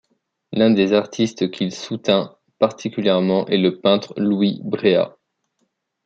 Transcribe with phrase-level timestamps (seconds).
[0.51, 5.15] L'un des artistes qu’il soutint particulièrement est le peintre Louis Bréa.